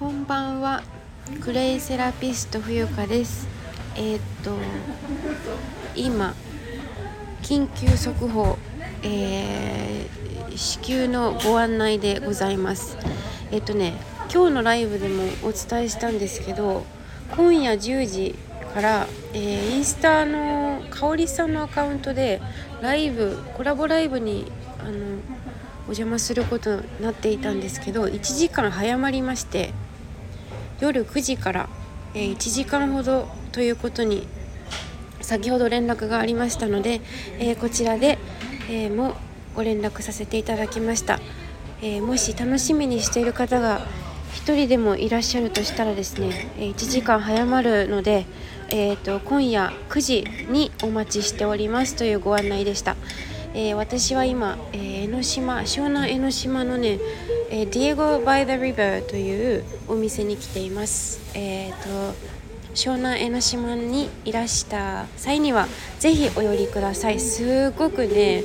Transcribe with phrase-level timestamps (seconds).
[0.00, 0.82] こんばんは。
[1.42, 3.46] クレイセラピスト冬香です。
[3.96, 4.56] えー、っと
[5.94, 6.32] 今
[7.42, 8.56] 緊急速報、
[9.02, 12.96] えー、子宮のご案内でございます。
[13.50, 13.92] えー、っとね
[14.32, 16.86] 今日のライブでもお伝えしたんですけど
[17.36, 18.34] 今夜10時
[18.72, 22.40] から、えー、インスタの香里さんのアカウントで
[22.80, 29.74] ライブコラボライブにあのお邪魔することになっていたんですけど1時間早まりまして
[30.80, 31.68] 夜9時から、
[32.14, 34.26] え、1時間ほどということに
[35.20, 37.00] 先ほど連絡がありましたので、
[37.38, 38.18] え、こちらで、
[38.70, 39.14] え、も
[39.54, 41.20] ご連絡させていただきました、
[41.82, 43.80] えもし楽しみにしている方が
[44.46, 48.26] 1人でもいらっしゃるとしたらですね1時間早まるので、
[48.70, 52.96] えーと今夜9時にお待ちしておりますというご案内でした。
[53.52, 56.98] えー、私は今、えー、江ノ島湘南江ノ島のね、
[57.50, 61.20] えー、 Diego by the River というお店に来ています。
[61.34, 62.14] えーと、
[62.74, 65.66] 湘南江ノ島にいらした際には
[65.98, 68.42] ぜひお寄りくださいすごくね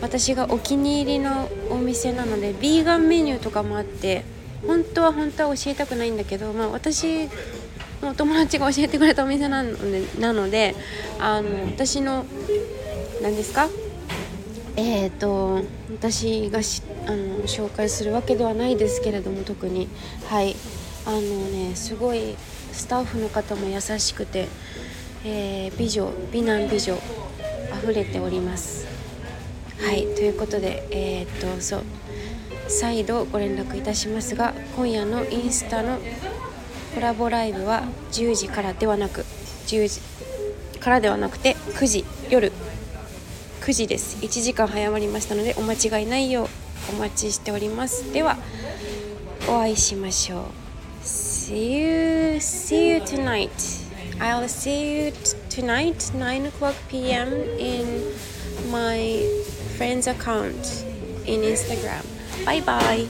[0.00, 4.24] 私がお気に入りのお店なのでビーガンメニューとかもあって
[4.66, 7.28] 本当は本当は教えたくないんだけど、まあ、私
[8.02, 10.74] の友達が教えてくれたお店なのでなので
[11.18, 12.24] あの私の
[13.22, 13.68] 何ですか？
[14.82, 19.88] えーと、私がしあの紹介するわけではないですけれども特に。
[20.26, 20.56] はい。
[21.04, 22.34] あのねすごい
[22.72, 24.48] スタッフの方も優しくて、
[25.24, 26.98] えー、美女美男美女
[27.82, 28.86] 溢れております。
[29.78, 30.06] はい。
[30.14, 31.82] ということでえっ、ー、とそう。
[32.66, 35.98] 再度ご連絡いたしますが今夜のインスタの
[36.94, 39.26] コラボライブは10時からではなく
[39.66, 40.00] 10時
[40.78, 42.50] からではなくて9時夜。
[43.70, 46.46] 9時です1時間早まりましたのでお間違いないよう
[46.96, 48.36] お待ちしておりますでは
[49.48, 50.44] お会いしましょう
[51.04, 53.48] See you see you tonight
[54.18, 55.12] I'll see you
[55.48, 57.32] tonight 9 o'clock p.m.
[57.60, 57.86] in
[58.72, 59.22] my
[59.78, 60.84] friend's account
[61.26, 62.02] in Instagram
[62.44, 63.06] bye bye